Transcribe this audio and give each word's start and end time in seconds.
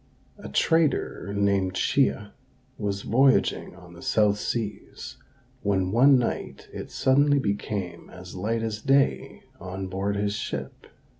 A 0.39 0.49
trader 0.49 1.31
named 1.37 1.75
Chia 1.75 2.33
was 2.75 3.03
voyaging 3.03 3.75
on 3.75 3.93
the 3.93 4.01
south 4.01 4.39
seas, 4.39 5.17
when 5.61 5.91
one 5.91 6.17
night 6.17 6.67
it 6.73 6.89
suddenly 6.89 7.37
became 7.37 8.09
as 8.09 8.33
light 8.33 8.63
as 8.63 8.81
day 8.81 9.43
on 9.59 9.89
board 9.89 10.15
his 10.15 10.33
ship. 10.33 10.87